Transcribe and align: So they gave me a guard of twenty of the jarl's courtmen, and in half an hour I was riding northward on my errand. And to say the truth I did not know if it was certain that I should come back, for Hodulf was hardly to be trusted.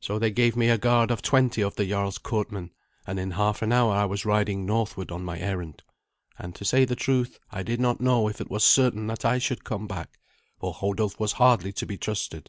So 0.00 0.18
they 0.18 0.30
gave 0.30 0.56
me 0.56 0.70
a 0.70 0.78
guard 0.78 1.10
of 1.10 1.20
twenty 1.20 1.62
of 1.62 1.76
the 1.76 1.84
jarl's 1.86 2.16
courtmen, 2.16 2.70
and 3.06 3.20
in 3.20 3.32
half 3.32 3.60
an 3.60 3.72
hour 3.74 3.92
I 3.94 4.06
was 4.06 4.24
riding 4.24 4.64
northward 4.64 5.10
on 5.12 5.22
my 5.22 5.38
errand. 5.38 5.82
And 6.38 6.54
to 6.54 6.64
say 6.64 6.86
the 6.86 6.96
truth 6.96 7.38
I 7.50 7.62
did 7.62 7.78
not 7.78 8.00
know 8.00 8.26
if 8.28 8.40
it 8.40 8.50
was 8.50 8.64
certain 8.64 9.06
that 9.08 9.26
I 9.26 9.36
should 9.36 9.62
come 9.62 9.86
back, 9.86 10.18
for 10.58 10.72
Hodulf 10.72 11.20
was 11.20 11.32
hardly 11.32 11.74
to 11.74 11.84
be 11.84 11.98
trusted. 11.98 12.48